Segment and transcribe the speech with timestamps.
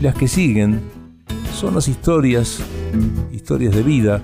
[0.00, 0.80] Las que siguen
[1.54, 2.60] son las historias,
[3.32, 4.22] historias de vida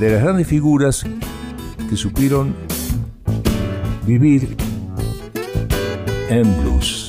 [0.00, 1.04] de las grandes figuras
[1.88, 2.54] que supieron
[4.04, 4.56] vivir
[6.28, 7.01] en blues.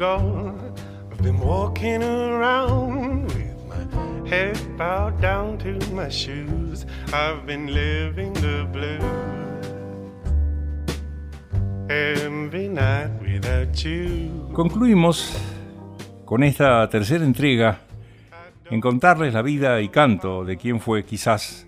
[0.00, 6.86] I've been walking around with my head bowed down to my shoes.
[7.12, 8.64] I've been living the
[13.20, 14.52] without you.
[14.52, 15.36] Concluimos
[16.24, 17.80] con esta tercera entrega
[18.70, 21.66] en contarles la vida y canto de quien fue quizás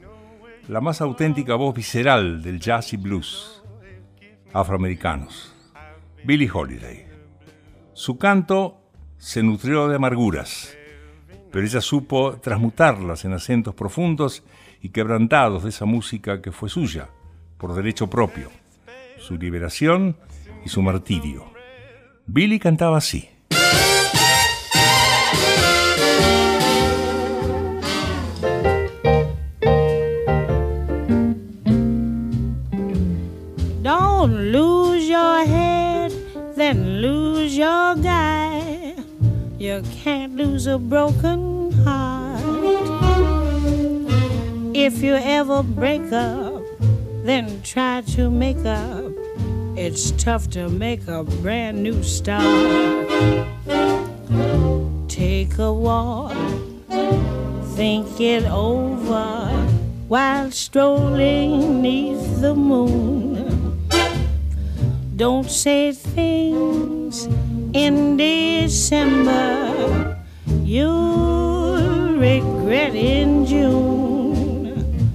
[0.68, 3.60] la más auténtica voz visceral del jazz y blues
[4.52, 5.52] afroamericanos,
[6.24, 7.09] Billie Holiday.
[8.00, 8.80] Su canto
[9.18, 10.74] se nutrió de amarguras,
[11.52, 14.42] pero ella supo transmutarlas en acentos profundos
[14.80, 17.10] y quebrantados de esa música que fue suya,
[17.58, 18.48] por derecho propio,
[19.18, 20.16] su liberación
[20.64, 21.52] y su martirio.
[22.24, 23.28] Billy cantaba así.
[40.70, 42.40] A broken heart.
[44.72, 46.62] If you ever break up,
[47.24, 49.12] then try to make up.
[49.76, 52.44] It's tough to make a brand new start.
[55.08, 56.36] Take a walk,
[57.74, 59.50] think it over
[60.06, 63.88] while strolling neath the moon.
[65.16, 67.26] Don't say things
[67.74, 69.69] in December
[70.70, 75.10] you'll regret in June.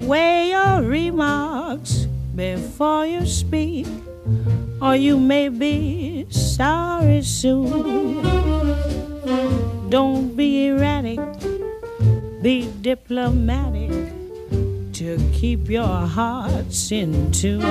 [0.00, 3.86] Weigh your remarks before you speak,
[4.82, 8.20] or you may be sorry soon.
[9.88, 11.20] Don't be erratic,
[12.42, 14.12] be diplomatic
[14.92, 17.64] to keep your hearts in tune.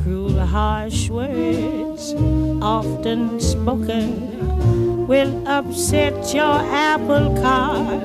[0.00, 2.14] Cruel, harsh words,
[2.62, 4.35] often spoken,
[5.06, 8.02] will upset your apple cart.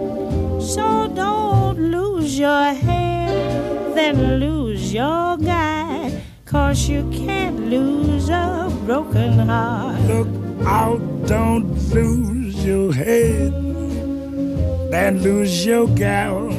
[0.62, 6.22] So don't lose your head, then lose your guy.
[6.46, 10.00] Cause you can't lose a broken heart.
[10.02, 10.28] Look
[10.66, 13.52] out, don't lose your head,
[14.92, 16.52] then lose your gal.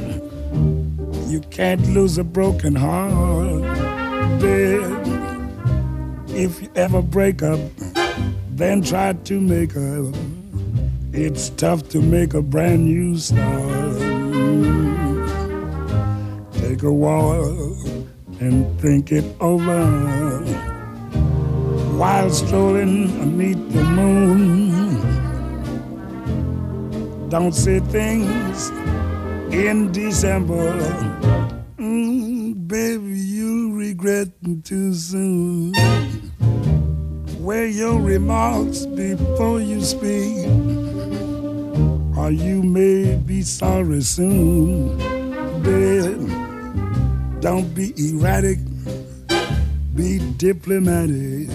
[1.29, 3.63] You can't lose a broken heart,
[4.41, 4.83] babe.
[6.35, 7.61] If you ever break up,
[8.51, 10.32] then try to make up.
[11.15, 13.99] It's tough to make a brand new start.
[16.55, 17.77] Take a while
[18.41, 20.41] and think it over
[21.99, 24.99] while strolling beneath the moon.
[27.29, 28.71] Don't say things
[29.53, 30.73] in December,
[31.77, 34.29] mm, baby, You'll regret
[34.65, 35.73] too soon.
[37.39, 40.47] Weigh your remarks before you speak,
[42.23, 44.97] or you may be sorry soon.
[45.61, 46.31] Babe,
[47.41, 48.59] don't be erratic,
[49.97, 51.49] be diplomatic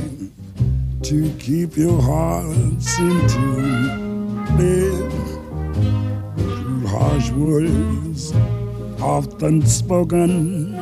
[1.03, 4.43] to keep your hearts in tune.
[4.57, 5.11] Babe,
[6.85, 8.33] harsh words
[9.01, 10.75] often spoken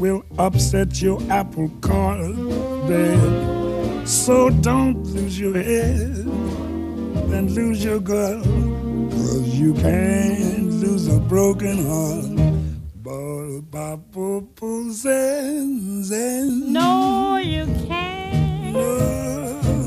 [0.00, 2.34] will upset your apple cart,
[2.88, 4.06] babe.
[4.08, 6.67] So don't lose your head
[7.32, 12.38] and lose your girl, cause you can't lose a broken heart.
[16.72, 18.76] No, you can't.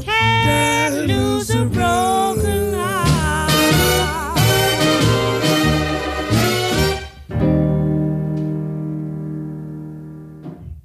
[0.03, 3.51] Can't lose a broken heart.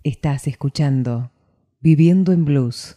[0.05, 1.31] Estás escuchando
[1.81, 2.97] Viviendo en Blues.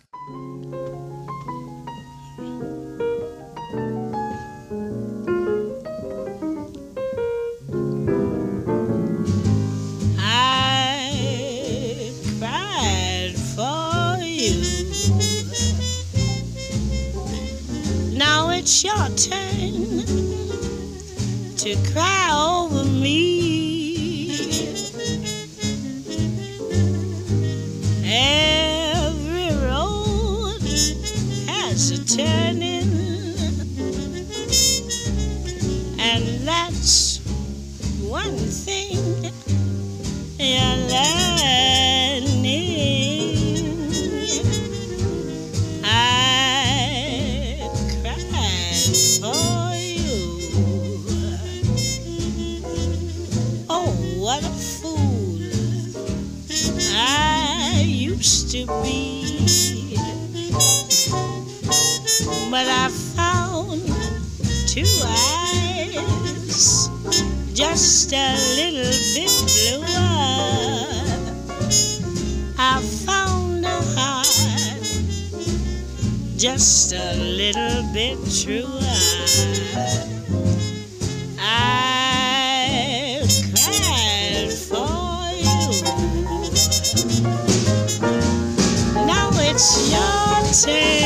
[21.69, 22.08] To cry
[67.79, 69.85] just a little bit bluer.
[72.57, 74.27] I found a heart
[76.35, 78.67] just a little bit truer.
[81.39, 83.23] I
[83.53, 85.71] cried for you.
[89.05, 90.98] Now it's your turn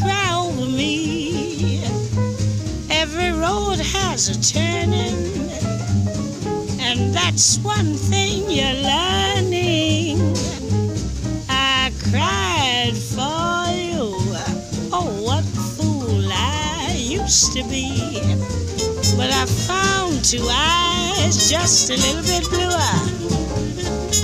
[0.00, 1.82] cry over me.
[2.90, 5.50] Every road has a turning,
[6.80, 10.18] and that's one thing you're learning.
[11.48, 14.14] I cried for you.
[14.92, 18.20] Oh, what fool I used to be.
[19.16, 22.94] But I found two eyes just a little bit bluer.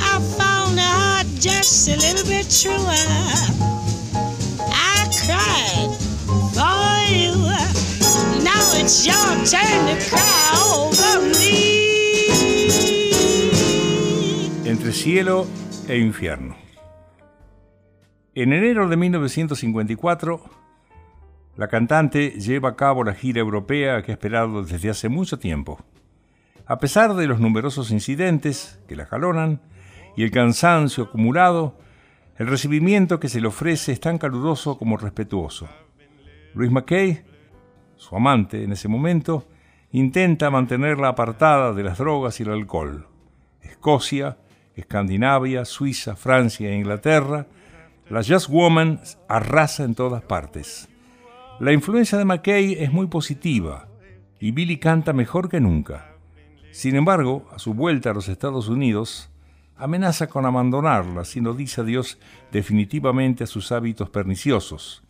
[0.00, 3.73] I found a heart just a little bit truer.
[14.66, 15.46] Entre cielo
[15.88, 16.54] e infierno.
[18.34, 20.44] En enero de 1954,
[21.56, 25.82] la cantante lleva a cabo la gira europea que ha esperado desde hace mucho tiempo.
[26.66, 29.62] A pesar de los numerosos incidentes que la jalonan
[30.14, 31.78] y el cansancio acumulado,
[32.36, 35.70] el recibimiento que se le ofrece es tan caluroso como respetuoso.
[36.52, 37.24] Luis McKay,
[37.96, 39.46] su amante en ese momento,
[39.92, 43.06] intenta mantenerla apartada de las drogas y el alcohol.
[43.62, 44.38] Escocia,
[44.74, 47.46] Escandinavia, Suiza, Francia e Inglaterra,
[48.10, 50.88] la Just Woman arrasa en todas partes.
[51.60, 53.88] La influencia de McKay es muy positiva
[54.40, 56.14] y Billy canta mejor que nunca.
[56.72, 59.30] Sin embargo, a su vuelta a los Estados Unidos,
[59.76, 62.18] amenaza con abandonarla si no dice adiós
[62.50, 65.04] definitivamente a sus hábitos perniciosos.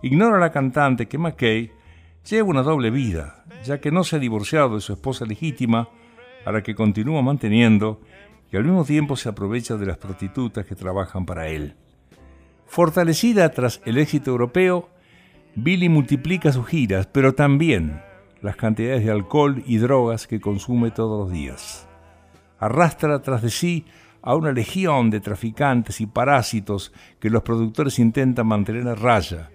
[0.00, 1.72] Ignora la cantante que McKay
[2.28, 5.88] lleva una doble vida, ya que no se ha divorciado de su esposa legítima,
[6.44, 8.00] a la que continúa manteniendo,
[8.52, 11.74] y al mismo tiempo se aprovecha de las prostitutas que trabajan para él.
[12.66, 14.90] Fortalecida tras el éxito europeo,
[15.54, 18.02] Billy multiplica sus giras, pero también
[18.42, 21.88] las cantidades de alcohol y drogas que consume todos los días.
[22.58, 23.86] Arrastra tras de sí
[24.22, 29.50] a una legión de traficantes y parásitos que los productores intentan mantener a raya,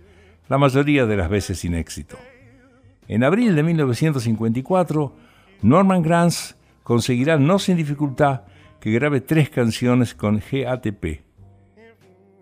[0.50, 2.18] la mayoría de las veces sin éxito.
[3.08, 5.14] En abril de 1954,
[5.62, 8.42] Norman Granz conseguirá no sin dificultad
[8.80, 11.22] que grabe tres canciones con GATP.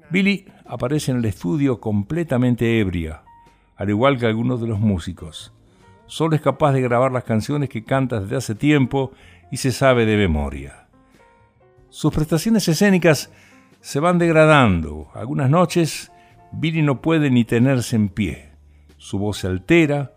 [0.10, 3.24] Billy aparece en el estudio completamente ebria,
[3.76, 5.54] al igual que algunos de los músicos.
[6.06, 9.12] Solo es capaz de grabar las canciones que canta desde hace tiempo
[9.52, 10.88] y se sabe de memoria.
[11.90, 13.32] Sus prestaciones escénicas
[13.80, 15.10] se van degradando.
[15.14, 16.12] Algunas noches
[16.52, 18.50] Billy no puede ni tenerse en pie.
[18.98, 20.14] Su voz se altera,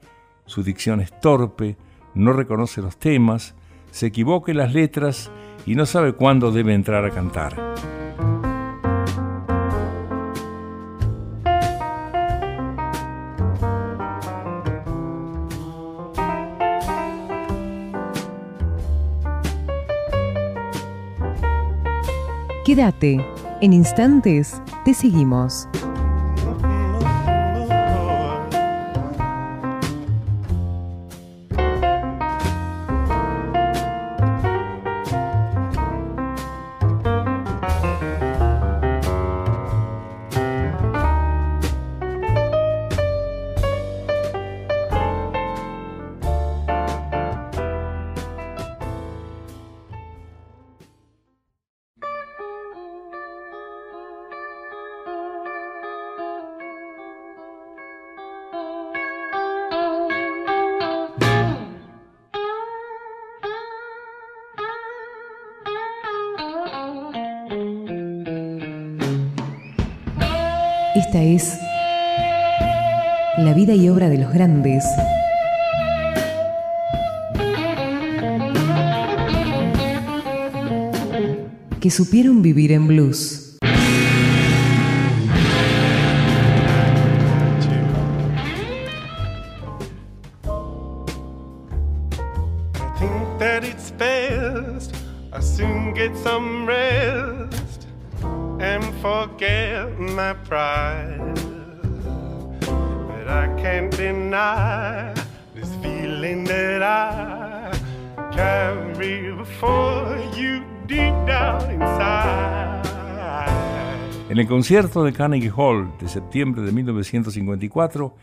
[0.46, 1.76] su dicción es torpe,
[2.14, 3.54] no reconoce los temas,
[3.90, 5.30] se equivoca en las letras
[5.66, 7.74] y no sabe cuándo debe entrar a cantar.
[22.64, 23.24] Quédate,
[23.60, 25.68] en instantes te seguimos.
[71.14, 71.60] Esta es
[73.38, 74.84] la vida y obra de los grandes.
[81.80, 83.43] que supieron vivir en blues.
[114.28, 118.14] En el concierto de Carnegie Hall de septiembre de 1954,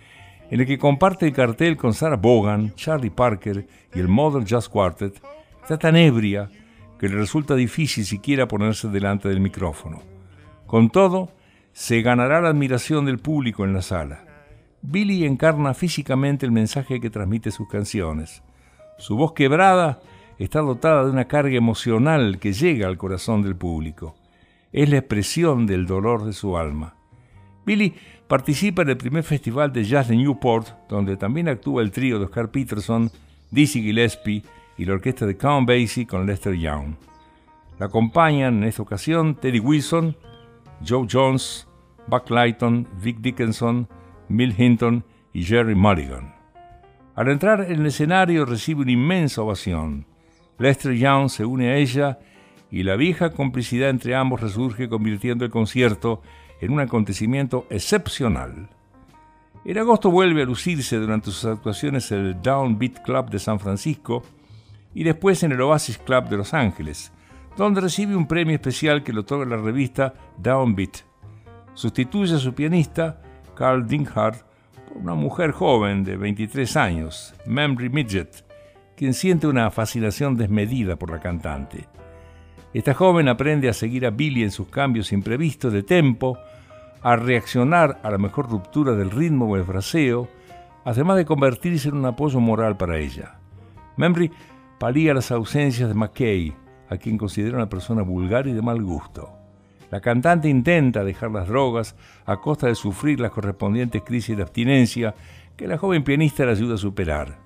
[0.49, 4.67] en el que comparte el cartel con Sarah Vaughan, Charlie Parker y el Modern Jazz
[4.67, 5.21] Quartet,
[5.61, 6.49] está tan ebria
[6.99, 10.01] que le resulta difícil siquiera ponerse delante del micrófono.
[10.67, 11.29] Con todo,
[11.73, 14.25] se ganará la admiración del público en la sala.
[14.81, 18.43] Billy encarna físicamente el mensaje que transmite sus canciones.
[18.97, 19.99] Su voz quebrada
[20.37, 24.15] está dotada de una carga emocional que llega al corazón del público.
[24.71, 26.95] Es la expresión del dolor de su alma.
[27.65, 27.93] Billy
[28.27, 32.25] participa en el primer festival de jazz de Newport, donde también actúa el trío de
[32.25, 33.11] Oscar Peterson,
[33.51, 34.43] Dizzy Gillespie
[34.77, 36.95] y la orquesta de Count Basie con Lester Young.
[37.77, 40.15] La acompañan en esta ocasión Teddy Wilson,
[40.85, 41.67] Joe Jones,
[42.07, 43.87] Buck Lighton, Vic Dickinson,
[44.29, 46.33] Bill Hinton y Jerry Mulligan.
[47.15, 50.05] Al entrar en el escenario recibe una inmensa ovación.
[50.57, 52.19] Lester Young se une a ella
[52.71, 56.21] y la vieja complicidad entre ambos resurge convirtiendo el concierto
[56.61, 58.69] en un acontecimiento excepcional.
[59.65, 64.23] En agosto vuelve a lucirse durante sus actuaciones en el Downbeat Club de San Francisco
[64.93, 67.11] y después en el Oasis Club de Los Ángeles,
[67.57, 70.97] donde recibe un premio especial que le otorga la revista Downbeat.
[71.73, 73.21] Sustituye a su pianista,
[73.55, 74.43] Carl Dinghart,
[74.87, 78.45] por una mujer joven de 23 años, Mamrie Midget,
[78.95, 81.87] quien siente una fascinación desmedida por la cantante.
[82.73, 86.37] Esta joven aprende a seguir a Billy en sus cambios imprevistos de tempo,
[87.01, 90.29] a reaccionar a la mejor ruptura del ritmo o el fraseo,
[90.85, 93.39] además de convertirse en un apoyo moral para ella.
[93.97, 94.31] Mamrie
[94.79, 96.55] palía las ausencias de McKay,
[96.91, 99.31] a quien considera una persona vulgar y de mal gusto.
[99.89, 101.95] La cantante intenta dejar las drogas
[102.25, 105.15] a costa de sufrir las correspondientes crisis de abstinencia
[105.55, 107.39] que la joven pianista le ayuda a superar.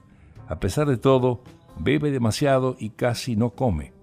[0.48, 1.44] A pesar de todo,
[1.80, 3.94] bebe demasiado y casi no come.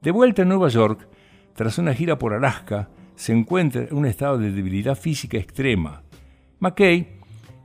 [0.00, 1.08] De vuelta en Nueva York,
[1.54, 6.04] tras una gira por Alaska, se encuentra en un estado de debilidad física extrema.
[6.60, 7.18] McKay,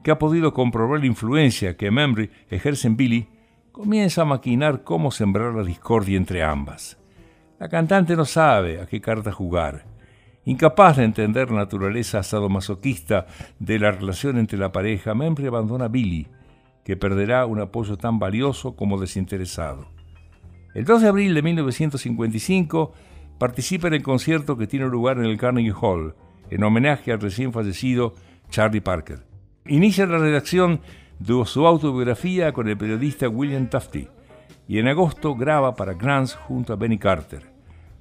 [0.04, 3.28] que ha podido comprobar la influencia que Membry ejerce en Billy,
[3.78, 6.98] comienza a maquinar cómo sembrar la discordia entre ambas.
[7.60, 9.86] La cantante no sabe a qué carta jugar.
[10.46, 13.28] Incapaz de entender la naturaleza sadomasoquista
[13.60, 16.28] de la relación entre la pareja, Membry abandona a Billy,
[16.84, 19.88] que perderá un apoyo tan valioso como desinteresado.
[20.74, 22.94] El 2 de abril de 1955
[23.38, 26.16] participa en el concierto que tiene lugar en el Carnegie Hall,
[26.50, 28.16] en homenaje al recién fallecido
[28.50, 29.20] Charlie Parker.
[29.68, 30.82] Inicia la redacción
[31.20, 34.10] de su autobiografía con el periodista William Tufte
[34.68, 37.52] y en agosto graba para Grants junto a Benny Carter.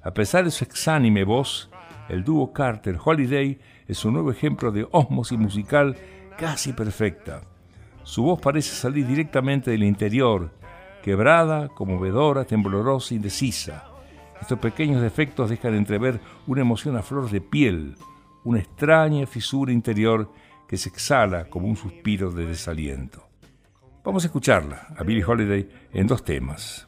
[0.03, 1.69] A pesar de su exánime voz,
[2.09, 5.95] el dúo Carter-Holiday es un nuevo ejemplo de ósmosis musical
[6.37, 7.41] casi perfecta.
[8.03, 10.51] Su voz parece salir directamente del interior,
[11.01, 13.85] quebrada, conmovedora, temblorosa, indecisa.
[14.39, 17.95] Estos pequeños defectos dejan entrever una emoción a flor de piel,
[18.43, 20.31] una extraña fisura interior
[20.67, 23.27] que se exhala como un suspiro de desaliento.
[24.03, 26.87] Vamos a escucharla, a Billie Holiday, en dos temas.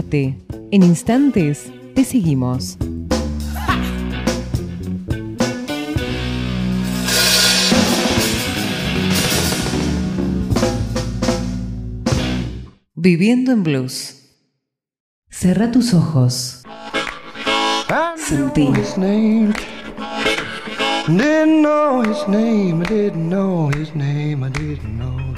[0.00, 0.38] Quédate.
[0.70, 2.78] En instantes te seguimos.
[12.94, 14.16] Viviendo en blues.
[15.28, 16.62] Cerra tus ojos.
[18.16, 18.68] Sentí.
[21.08, 25.29] Didn't know his name, I didn't know his name, I didn't know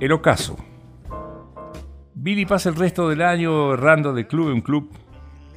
[0.00, 0.56] El ocaso.
[2.14, 4.90] Billy pasa el resto del año errando de club en club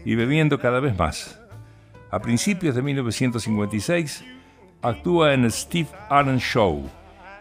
[0.05, 1.41] y bebiendo cada vez más.
[2.11, 4.23] A principios de 1956
[4.81, 6.87] actúa en el Steve Allen Show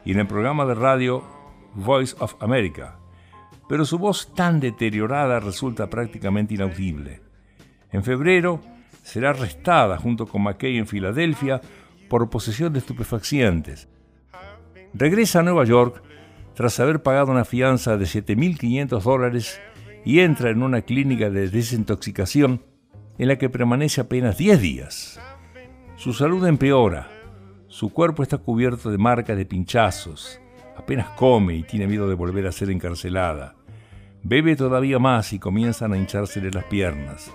[0.05, 1.23] y en el programa de radio
[1.75, 2.99] Voice of America,
[3.69, 7.21] pero su voz tan deteriorada resulta prácticamente inaudible.
[7.93, 8.61] En febrero
[9.03, 11.61] será arrestada junto con McKay en Filadelfia
[12.09, 13.89] por posesión de estupefacientes.
[14.97, 16.03] Regresa a Nueva York
[16.55, 19.61] tras haber pagado una fianza de 7.500 dólares
[20.05, 22.63] y entra en una clínica de desintoxicación
[23.19, 25.21] en la que permanece apenas 10 días.
[25.97, 27.09] Su salud empeora,
[27.67, 30.41] su cuerpo está cubierto de marcas de pinchazos,
[30.77, 33.57] apenas come y tiene miedo de volver a ser encarcelada.
[34.23, 37.35] Bebe todavía más y comienzan a hinchársele las piernas.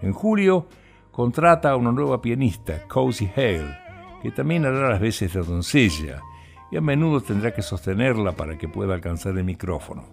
[0.00, 0.68] En julio
[1.10, 3.76] contrata a una nueva pianista, Cozy Hale,
[4.22, 6.22] que también hará las veces de doncella
[6.74, 10.06] y a menudo tendrá que sostenerla para que pueda alcanzar el micrófono.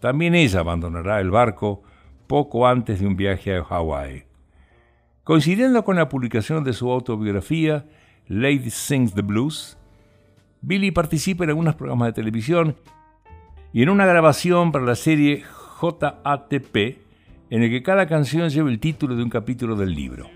[0.00, 1.84] También ella abandonará el barco
[2.26, 4.24] poco antes de un viaje a Hawái.
[5.22, 7.86] Coincidiendo con la publicación de su autobiografía,
[8.26, 9.78] Lady Sings the Blues,
[10.62, 12.74] Billy participa en algunos programas de televisión
[13.72, 15.44] y en una grabación para la serie
[15.80, 16.76] JATP,
[17.50, 20.28] en el que cada canción lleva el título de un capítulo del libro.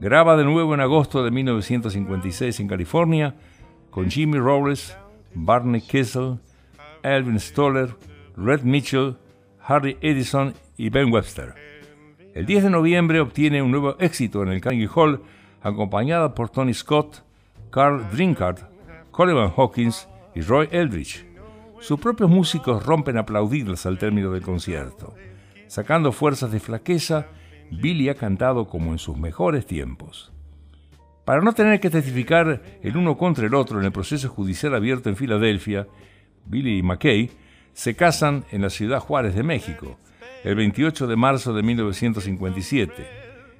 [0.00, 3.36] Graba de nuevo en agosto de 1956 en California
[3.94, 4.96] con Jimmy Robles,
[5.34, 6.40] Barney Kessel,
[7.04, 7.94] Elvin Stoller,
[8.36, 9.16] Red Mitchell,
[9.60, 11.54] Harry Edison y Ben Webster.
[12.34, 15.22] El 10 de noviembre obtiene un nuevo éxito en el Carnegie Hall,
[15.62, 17.22] acompañada por Tony Scott,
[17.70, 18.68] Carl Drinkard,
[19.12, 21.24] Coleman Hawkins y Roy Eldridge.
[21.78, 25.14] Sus propios músicos rompen a aplaudirles al término del concierto.
[25.68, 27.28] Sacando fuerzas de flaqueza,
[27.70, 30.33] Billy ha cantado como en sus mejores tiempos.
[31.24, 35.08] Para no tener que testificar el uno contra el otro en el proceso judicial abierto
[35.08, 35.86] en Filadelfia,
[36.44, 37.30] Billy y McKay
[37.72, 39.98] se casan en la ciudad Juárez de México,
[40.44, 43.06] el 28 de marzo de 1957.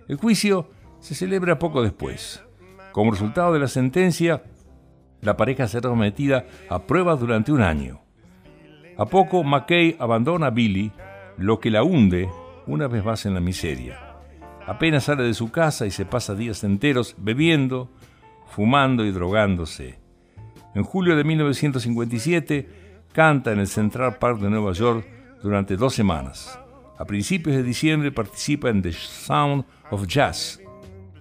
[0.09, 2.42] El juicio se celebra poco después.
[2.92, 4.42] Como resultado de la sentencia,
[5.22, 8.03] la pareja será sometida a pruebas durante un año.
[8.98, 10.92] A poco, McKay abandona a Billy,
[11.38, 12.29] lo que la hunde
[12.66, 14.13] una vez más en la miseria.
[14.66, 17.90] Apenas sale de su casa y se pasa días enteros bebiendo,
[18.46, 19.98] fumando y drogándose.
[20.74, 22.68] En julio de 1957
[23.12, 25.07] canta en el Central Park de Nueva York
[25.42, 26.59] durante dos semanas.
[26.98, 30.61] A principios de diciembre participa en The Sound of Jazz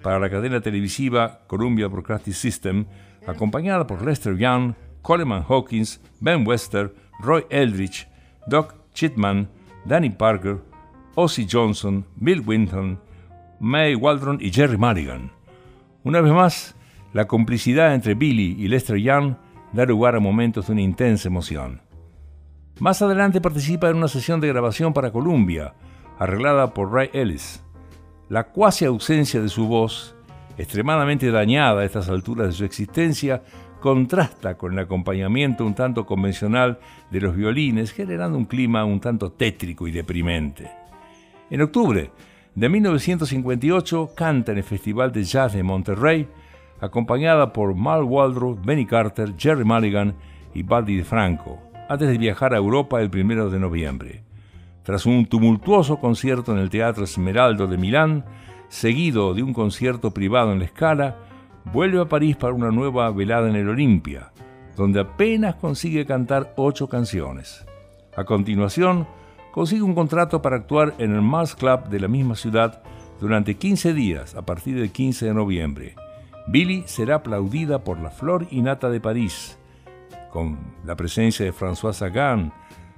[0.02, 2.86] para la cadena televisiva Columbia Broadcasting System,
[3.28, 8.08] acompañada por Lester Young, Coleman Hawkins, Ben Wester, Roy Eldridge,
[8.48, 9.50] Doc Chitman,
[9.86, 10.60] Danny Parker,
[11.16, 13.00] Ozzy Johnson, Bill Winton,
[13.60, 15.32] May Waldron y Jerry Mulligan.
[16.04, 16.76] Una vez más,
[17.14, 19.36] la complicidad entre Billy y Lester Young
[19.72, 21.82] da lugar a momentos de una intensa emoción.
[22.80, 25.76] Más adelante participa en una sesión de grabación para Columbia,
[26.18, 27.64] arreglada por Ray Ellis.
[28.30, 30.16] La cuasi ausencia de su voz,
[30.58, 33.44] extremadamente dañada a estas alturas de su existencia,
[33.80, 36.80] contrasta con el acompañamiento un tanto convencional
[37.12, 40.72] de los violines, generando un clima un tanto tétrico y deprimente.
[41.50, 42.10] En octubre,
[42.56, 46.28] de 1958 canta en el Festival de Jazz de Monterrey,
[46.80, 50.16] acompañada por Mal Waldron, Benny Carter, Jerry Mulligan
[50.54, 54.24] y Buddy DeFranco, antes de viajar a Europa el 1 de noviembre.
[54.84, 58.26] Tras un tumultuoso concierto en el Teatro Esmeraldo de Milán,
[58.68, 61.18] seguido de un concierto privado en la Scala,
[61.72, 64.32] vuelve a París para una nueva velada en el Olimpia,
[64.76, 67.66] donde apenas consigue cantar ocho canciones.
[68.16, 69.08] A continuación,
[69.54, 72.82] consigue un contrato para actuar en el Mars Club de la misma ciudad
[73.22, 75.96] durante 15 días a partir del 15 de noviembre.
[76.48, 79.60] Billy será aplaudida por la Flor y Nata de París,
[80.32, 82.52] con la presencia de François Sagan,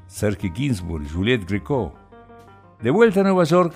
[0.08, 1.94] Serge Gainsbourg y Juliette Gréco.
[2.82, 3.74] De vuelta a Nueva York,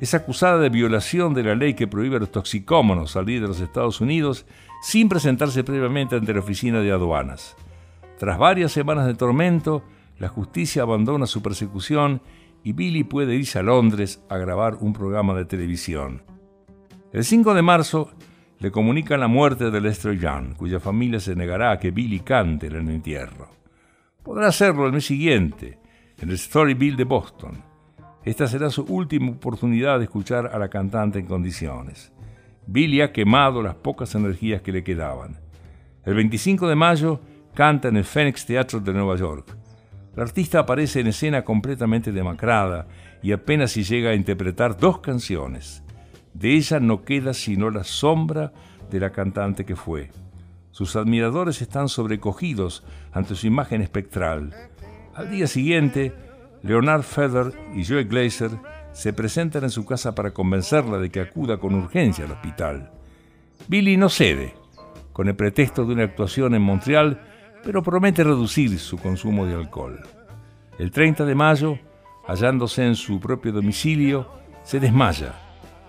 [0.00, 3.60] es acusada de violación de la ley que prohíbe a los toxicómanos salir de los
[3.60, 4.46] Estados Unidos
[4.80, 7.56] sin presentarse previamente ante la oficina de aduanas.
[8.18, 9.82] Tras varias semanas de tormento,
[10.22, 12.22] la justicia abandona su persecución
[12.62, 16.22] y Billy puede irse a Londres a grabar un programa de televisión.
[17.12, 18.08] El 5 de marzo
[18.60, 22.68] le comunican la muerte de Lester Young, cuya familia se negará a que Billy cante
[22.68, 23.48] en el entierro.
[24.22, 25.80] Podrá hacerlo el mes siguiente,
[26.20, 27.60] en el Storyville de Boston.
[28.22, 32.12] Esta será su última oportunidad de escuchar a la cantante en condiciones.
[32.68, 35.40] Billy ha quemado las pocas energías que le quedaban.
[36.04, 37.20] El 25 de mayo
[37.54, 39.61] canta en el Phoenix Theatre de Nueva York.
[40.14, 42.86] La artista aparece en escena completamente demacrada
[43.22, 45.82] y apenas si llega a interpretar dos canciones.
[46.34, 48.52] De ella no queda sino la sombra
[48.90, 50.10] de la cantante que fue.
[50.70, 54.54] Sus admiradores están sobrecogidos ante su imagen espectral.
[55.14, 56.14] Al día siguiente,
[56.62, 58.50] Leonard Feather y Joe Glazer
[58.92, 62.90] se presentan en su casa para convencerla de que acuda con urgencia al hospital.
[63.68, 64.54] Billy no cede,
[65.12, 67.20] con el pretexto de una actuación en Montreal,
[67.64, 70.00] pero promete reducir su consumo de alcohol.
[70.78, 71.78] El 30 de mayo,
[72.26, 74.28] hallándose en su propio domicilio,
[74.64, 75.34] se desmaya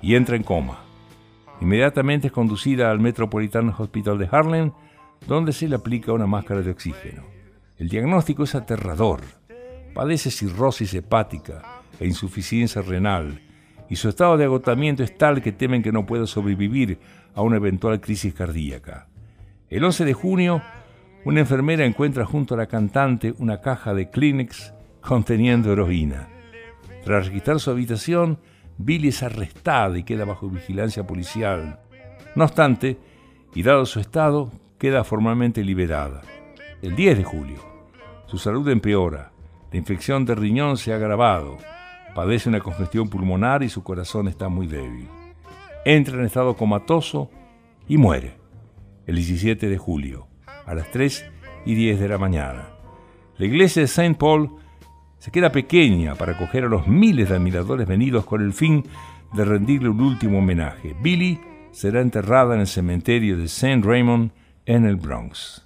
[0.01, 0.79] y entra en coma.
[1.61, 4.71] Inmediatamente es conducida al Metropolitan Hospital de Harlem,
[5.27, 7.23] donde se le aplica una máscara de oxígeno.
[7.77, 9.21] El diagnóstico es aterrador.
[9.93, 13.41] Padece cirrosis hepática e insuficiencia renal,
[13.89, 16.99] y su estado de agotamiento es tal que temen que no pueda sobrevivir
[17.35, 19.07] a una eventual crisis cardíaca.
[19.69, 20.61] El 11 de junio,
[21.25, 26.27] una enfermera encuentra junto a la cantante una caja de Kleenex conteniendo heroína.
[27.03, 28.39] Tras registrar su habitación,
[28.77, 31.79] Billy es arrestada y queda bajo vigilancia policial.
[32.35, 32.97] No obstante,
[33.53, 36.21] y dado su estado, queda formalmente liberada.
[36.81, 37.59] El 10 de julio,
[38.25, 39.31] su salud empeora,
[39.71, 41.57] la infección de riñón se ha agravado,
[42.15, 45.07] padece una congestión pulmonar y su corazón está muy débil.
[45.85, 47.29] Entra en estado comatoso
[47.87, 48.37] y muere
[49.05, 50.27] el 17 de julio,
[50.65, 51.25] a las 3
[51.65, 52.69] y 10 de la mañana.
[53.37, 54.49] La iglesia de Saint Paul
[55.17, 58.83] se queda pequeña para acoger a los miles de admiradores venidos con el fin
[59.33, 60.95] de rendirle un último homenaje.
[61.01, 61.39] Billy
[61.71, 64.31] será enterrada en el cementerio de Saint Raymond
[64.65, 65.63] en el Bronx.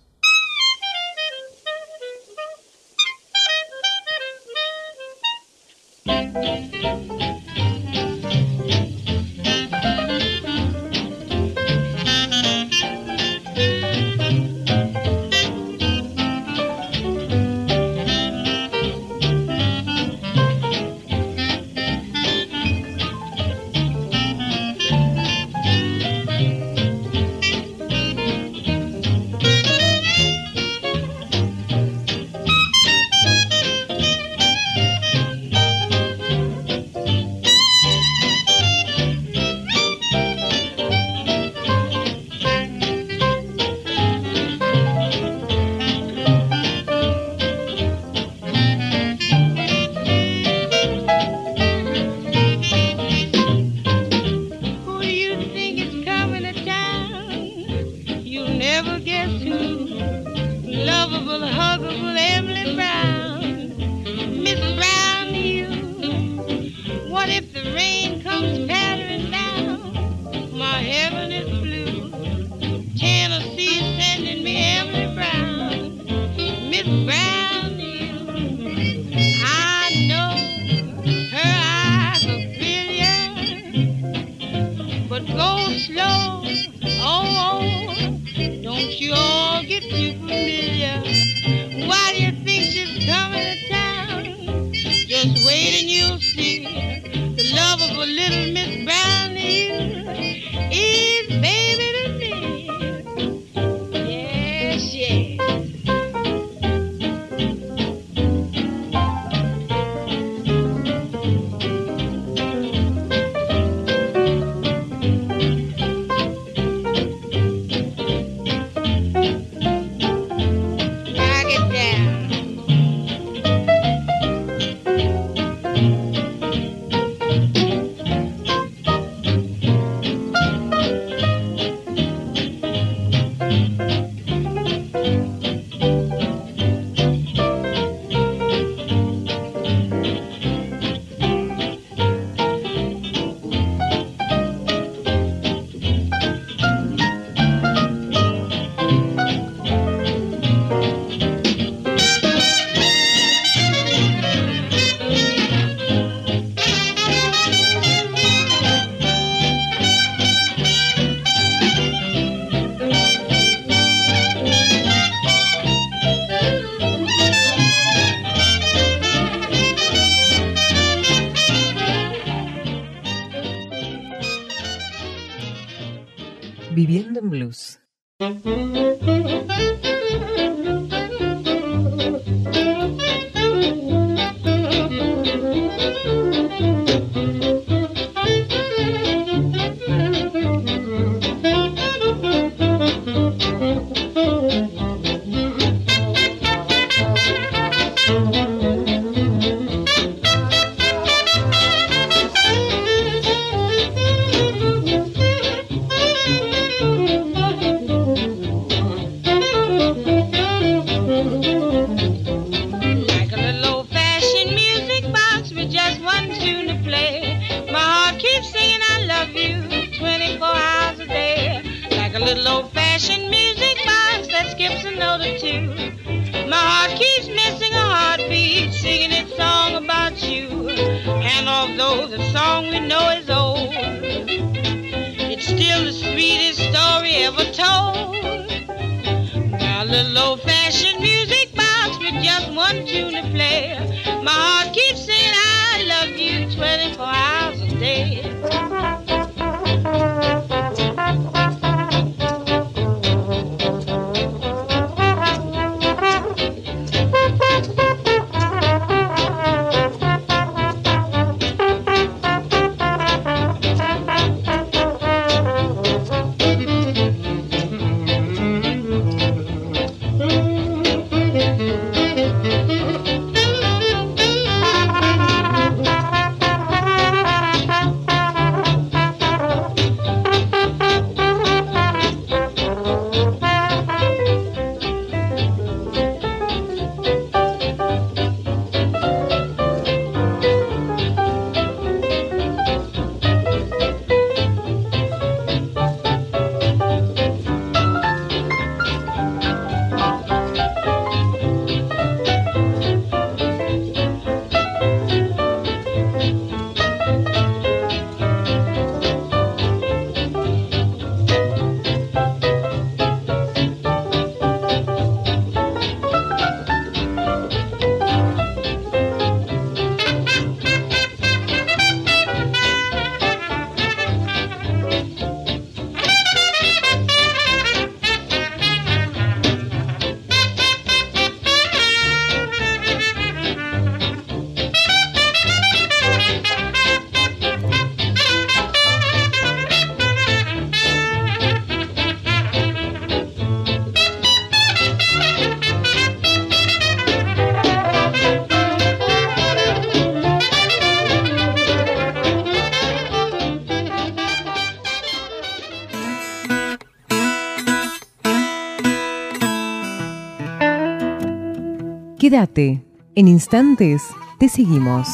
[362.30, 362.84] Quédate,
[363.16, 364.04] en instantes
[364.38, 365.08] te seguimos.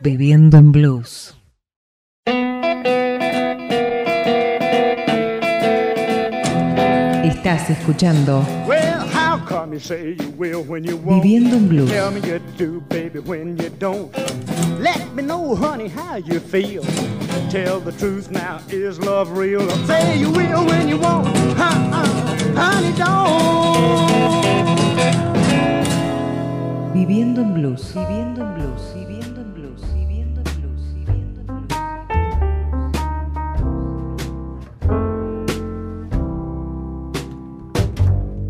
[0.00, 1.36] Bebiendo en blues.
[7.22, 8.46] Estás escuchando
[11.04, 11.92] Viviendo en Blues.
[14.80, 16.82] Let me know, honey, how you feel.
[17.50, 19.68] Tell the truth now, is love real?
[19.86, 21.26] Say you will when you want,
[21.58, 21.72] uh,
[22.54, 23.36] honey, don't.
[26.92, 27.94] Viviendo en Blues.
[27.94, 28.92] Viviendo en Blues.
[28.94, 29.82] Viviendo en Blues.
[29.94, 30.82] Viviendo en Blues.
[30.94, 31.66] Viviendo en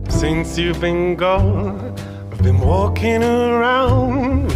[0.06, 0.14] Blues.
[0.14, 1.94] Since you've been gone,
[2.32, 4.55] I've been walking around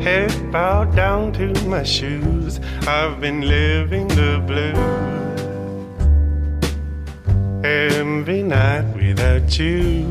[0.00, 2.60] head bowed down to my shoes.
[2.86, 5.10] I've been living the blues
[7.64, 10.06] every night without you.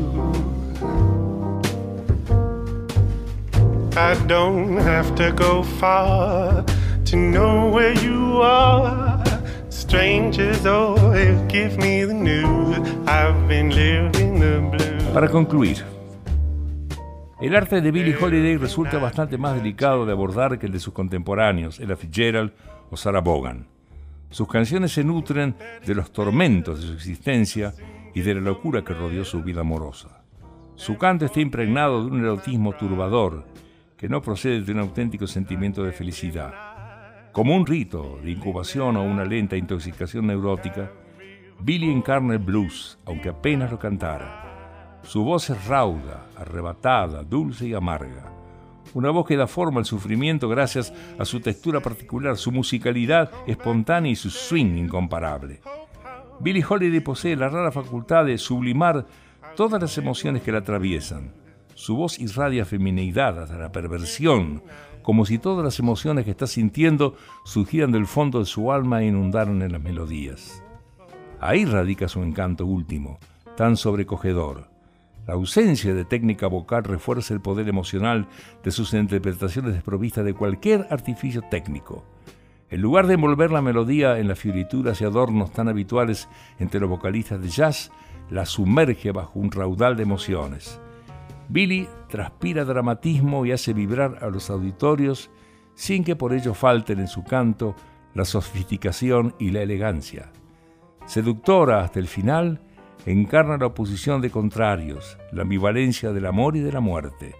[3.96, 6.64] I don't have to go far
[7.06, 9.22] to know where you are.
[9.68, 12.78] Strangers always give me the news.
[13.08, 15.02] I've been living the blues.
[15.12, 15.89] Para concluir.
[17.40, 20.92] El arte de Billie Holiday resulta bastante más delicado de abordar que el de sus
[20.92, 22.52] contemporáneos, Ella Fitzgerald
[22.90, 23.66] o Sarah Vaughan.
[24.28, 27.72] Sus canciones se nutren de los tormentos de su existencia
[28.14, 30.22] y de la locura que rodeó su vida amorosa.
[30.74, 33.46] Su canto está impregnado de un erotismo turbador
[33.96, 36.52] que no procede de un auténtico sentimiento de felicidad.
[37.32, 40.90] Como un rito de incubación o una lenta intoxicación neurótica,
[41.58, 44.49] Billie encarna el blues, aunque apenas lo cantara.
[45.02, 48.32] Su voz es rauda, arrebatada, dulce y amarga.
[48.94, 54.12] Una voz que da forma al sufrimiento gracias a su textura particular, su musicalidad espontánea
[54.12, 55.60] y su swing incomparable.
[56.40, 59.06] Billie Holiday posee la rara facultad de sublimar
[59.56, 61.32] todas las emociones que la atraviesan.
[61.74, 64.62] Su voz irradia femineidad hasta la perversión,
[65.02, 69.06] como si todas las emociones que está sintiendo surgieran del fondo de su alma e
[69.06, 70.62] inundaran en las melodías.
[71.40, 73.18] Ahí radica su encanto último,
[73.56, 74.69] tan sobrecogedor.
[75.26, 78.26] La ausencia de técnica vocal refuerza el poder emocional
[78.64, 82.04] de sus interpretaciones desprovistas de cualquier artificio técnico.
[82.70, 86.88] En lugar de envolver la melodía en las fiorituras y adornos tan habituales entre los
[86.88, 87.90] vocalistas de jazz,
[88.30, 90.80] la sumerge bajo un raudal de emociones.
[91.48, 95.30] Billy transpira dramatismo y hace vibrar a los auditorios
[95.74, 97.74] sin que por ello falten en su canto
[98.14, 100.30] la sofisticación y la elegancia.
[101.06, 102.60] Seductora hasta el final,
[103.06, 107.34] encarna la oposición de contrarios, la ambivalencia del amor y de la muerte,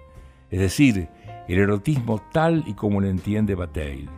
[0.51, 1.09] es decir,
[1.49, 4.09] el erotismo tal y como lo entiende Bataille.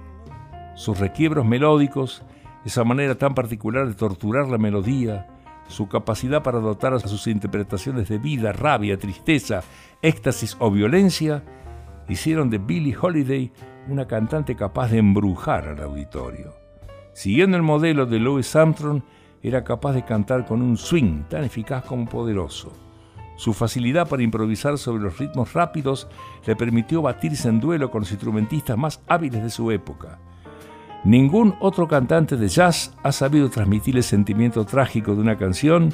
[0.75, 2.23] Sus requiebros melódicos,
[2.65, 5.27] esa manera tan particular de torturar la melodía,
[5.69, 9.63] su capacidad para dotar a sus interpretaciones de vida, rabia, tristeza,
[10.03, 11.43] éxtasis o violencia,
[12.09, 13.53] hicieron de Billie Holiday
[13.89, 16.55] una cantante capaz de embrujar al auditorio.
[17.15, 19.03] Siguiendo el modelo de Louis Armstrong,
[19.43, 22.73] era capaz de cantar con un swing tan eficaz como poderoso.
[23.37, 26.07] Su facilidad para improvisar sobre los ritmos rápidos
[26.47, 30.19] le permitió batirse en duelo con los instrumentistas más hábiles de su época.
[31.05, 35.93] Ningún otro cantante de jazz ha sabido transmitir el sentimiento trágico de una canción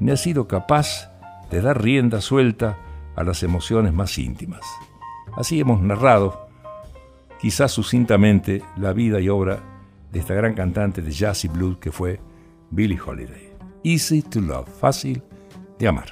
[0.00, 1.10] ni ha sido capaz
[1.50, 2.76] de dar rienda suelta
[3.16, 4.60] a las emociones más íntimas.
[5.34, 6.48] Así hemos narrado,
[7.40, 9.60] quizás sucintamente, la vida y obra
[10.10, 12.20] de esta gran cantante de jazz y blues que fue
[12.72, 13.52] Billie Holiday.
[13.84, 15.22] Easy to love, fácil
[15.78, 16.08] de amar.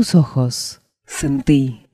[0.00, 0.80] Tus ojos.
[1.04, 1.89] Sentí.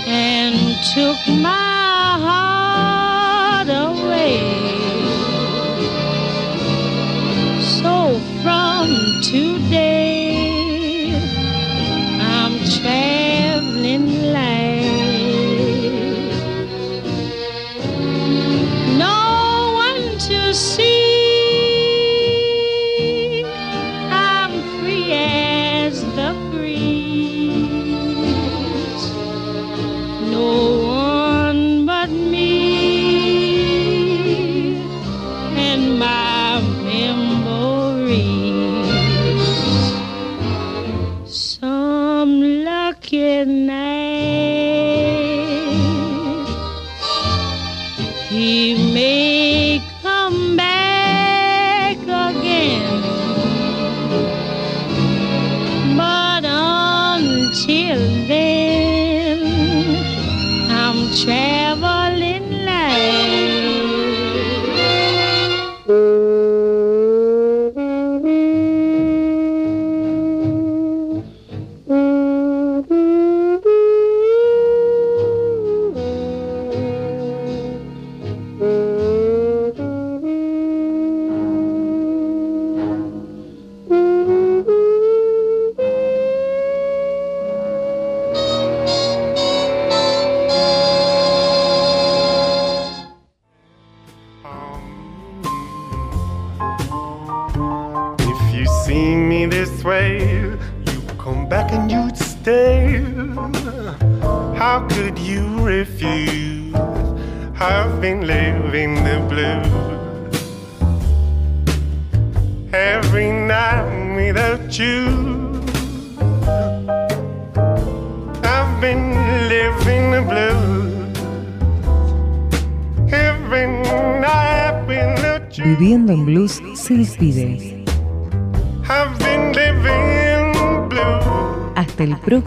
[0.06, 1.63] and took my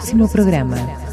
[0.07, 1.06] próximo programa.